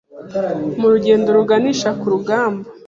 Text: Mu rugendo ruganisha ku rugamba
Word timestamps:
Mu 0.79 0.87
rugendo 0.93 1.27
ruganisha 1.37 1.89
ku 1.99 2.05
rugamba 2.13 2.67